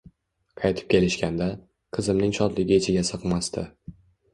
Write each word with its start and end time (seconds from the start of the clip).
Qaytib 0.61 0.87
kelishganda, 0.93 1.51
qizimning 1.99 2.37
shodligi 2.41 2.79
ichiga 2.85 3.09
sig`masdi 3.15 3.73